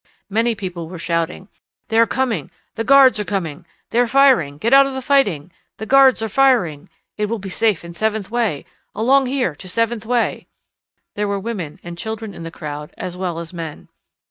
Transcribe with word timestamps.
Many 0.31 0.55
people 0.55 0.89
were 0.89 0.97
shouting, 0.97 1.47
"They 1.89 1.99
are 1.99 2.07
coming! 2.07 2.49
The 2.73 2.83
guards 2.83 3.19
are 3.19 3.23
coming. 3.23 3.67
They 3.91 3.99
are 3.99 4.07
firing. 4.07 4.57
Get 4.57 4.73
out 4.73 4.87
of 4.87 4.95
the 4.95 4.99
fighting. 5.03 5.51
The 5.77 5.85
guards 5.85 6.23
are 6.23 6.27
firing. 6.27 6.89
It 7.17 7.27
will 7.27 7.37
be 7.37 7.49
safe 7.51 7.85
in 7.85 7.93
Seventh 7.93 8.31
Way. 8.31 8.65
Along 8.95 9.27
here 9.27 9.53
to 9.53 9.69
Seventh 9.69 10.07
Way!" 10.07 10.47
There 11.13 11.27
were 11.27 11.39
women 11.39 11.79
and 11.83 11.99
children 11.99 12.33
in 12.33 12.41
the 12.41 12.49
crowd 12.49 12.95
as 12.97 13.15
well 13.15 13.37
as 13.37 13.53
men. 13.53 13.89